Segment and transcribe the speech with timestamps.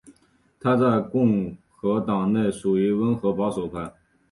[0.59, 3.93] 他在共和党内属于温和保守派。